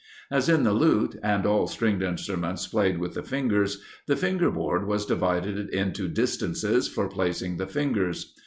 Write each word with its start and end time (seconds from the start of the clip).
As 0.31 0.49
in 0.49 0.63
the 0.63 0.73
Lute, 0.73 1.15
and 1.21 1.45
all 1.45 1.67
stringed 1.67 2.01
instruments 2.01 2.65
played 2.65 2.97
with 2.97 3.13
the 3.13 3.21
fingers, 3.21 3.83
the 4.07 4.15
finger 4.15 4.49
board 4.49 4.87
was 4.87 5.05
divided 5.05 5.69
into 5.69 6.07
distances 6.07 6.87
for 6.87 7.07
placing 7.07 7.57
the 7.57 7.67
fingers. 7.67 8.33